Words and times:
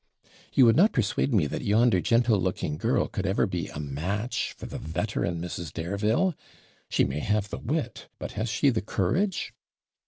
'You 0.53 0.65
would 0.65 0.75
not 0.75 0.93
persuade 0.93 1.31
me 1.31 1.45
that 1.45 1.61
yonder 1.61 2.01
gentle 2.01 2.39
looking 2.39 2.75
girl 2.75 3.07
could 3.07 3.27
ever 3.27 3.45
be 3.45 3.67
a 3.67 3.79
match 3.79 4.53
for 4.57 4.65
the 4.65 4.79
veteran 4.79 5.39
Mrs. 5.39 5.71
Dareville? 5.71 6.33
She 6.89 7.03
may 7.03 7.19
have 7.19 7.51
the 7.51 7.59
wit, 7.59 8.07
but 8.17 8.31
has 8.31 8.49
she 8.49 8.71
the 8.71 8.81
courage?' 8.81 9.53